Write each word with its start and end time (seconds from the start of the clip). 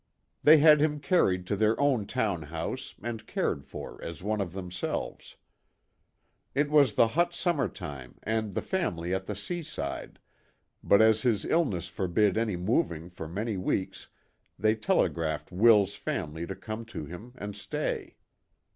They 0.41 0.57
had 0.57 0.81
him 0.81 0.99
carried 0.99 1.45
to 1.45 1.55
their 1.55 1.79
own 1.79 2.07
town 2.07 2.41
house 2.41 2.95
and 3.03 3.27
cared 3.27 3.63
for 3.67 4.03
as 4.03 4.23
one 4.23 4.41
of 4.41 4.51
themselves. 4.51 5.35
It 6.55 6.71
was 6.71 6.93
the 6.95 7.09
hot 7.09 7.35
summer 7.35 7.67
time 7.67 8.17
and 8.23 8.55
the 8.55 8.63
family 8.63 9.13
at 9.13 9.27
the 9.27 9.35
seaside, 9.35 10.17
but 10.83 11.03
as 11.03 11.21
his 11.21 11.45
illness 11.45 11.87
forbid 11.87 12.35
any 12.35 12.55
moving 12.57 13.11
for 13.11 13.27
many 13.27 13.57
weeks 13.57 14.07
they 14.57 14.73
telegraphed 14.73 15.51
Will's 15.51 15.93
family 15.93 16.47
to 16.47 16.55
come 16.55 16.83
to 16.85 17.05
him, 17.05 17.33
and 17.37 17.55
stay. 17.55 18.15